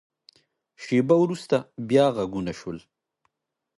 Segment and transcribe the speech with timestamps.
[0.83, 1.55] شیبه وروسته،
[1.89, 2.77] بیا غږونه شول.